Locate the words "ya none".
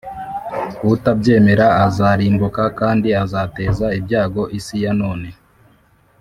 4.83-5.29